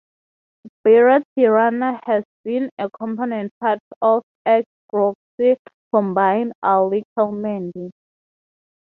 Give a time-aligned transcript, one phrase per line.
[0.83, 5.57] Birra Tirana has been a component part of ex-Grocery
[5.93, 7.91] Combine "Ali Kelmendi".